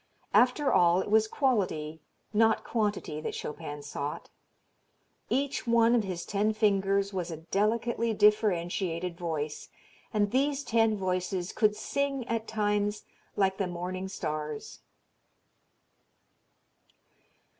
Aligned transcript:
After 0.33 0.73
all 0.73 0.99
it 0.99 1.11
was 1.11 1.27
quality, 1.27 2.01
not 2.33 2.63
quantity 2.63 3.21
that 3.21 3.35
Chopin 3.35 3.83
sought. 3.83 4.31
Each 5.29 5.67
one 5.67 5.93
of 5.93 6.03
his 6.03 6.25
ten 6.25 6.53
fingers 6.53 7.13
was 7.13 7.29
a 7.29 7.37
delicately 7.37 8.11
differentiated 8.11 9.15
voice, 9.15 9.69
and 10.11 10.31
these 10.31 10.63
ten 10.63 10.97
voices 10.97 11.51
could 11.51 11.75
sing 11.75 12.27
at 12.27 12.47
times 12.47 13.03
like 13.35 13.57
the 13.57 13.67
morning 13.67 14.07
stars. 14.07 14.79